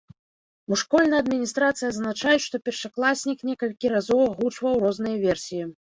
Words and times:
У 0.75 0.77
школьнай 0.81 1.19
адміністрацыі 1.23 1.85
адзначаюць, 1.91 2.43
што 2.47 2.55
першакласнік 2.69 3.45
некалькі 3.51 3.93
разоў 3.95 4.21
агучваў 4.31 4.73
розныя 4.87 5.17
версіі. 5.29 5.63